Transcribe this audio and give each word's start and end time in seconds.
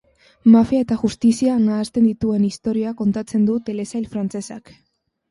Mafia 0.53 0.77
eta 0.83 0.95
justizia 1.01 1.57
nahasten 1.65 2.07
dituen 2.09 2.47
istorioa 2.47 2.93
kontatzen 3.01 3.43
du 3.49 3.59
telesail 3.69 4.09
frantsesak. 4.15 4.73